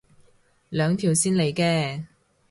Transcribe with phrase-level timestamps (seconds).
[0.69, 2.05] 兩條線嚟嘅